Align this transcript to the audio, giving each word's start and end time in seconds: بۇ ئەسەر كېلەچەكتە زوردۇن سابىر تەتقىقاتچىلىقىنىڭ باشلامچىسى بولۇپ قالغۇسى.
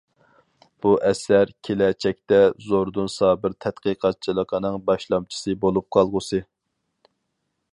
بۇ 0.83 0.91
ئەسەر 1.09 1.51
كېلەچەكتە 1.67 2.39
زوردۇن 2.69 3.11
سابىر 3.17 3.55
تەتقىقاتچىلىقىنىڭ 3.65 4.79
باشلامچىسى 4.89 5.55
بولۇپ 5.67 5.89
قالغۇسى. 5.99 6.41